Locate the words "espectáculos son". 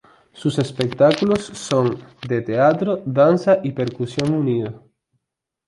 0.57-1.99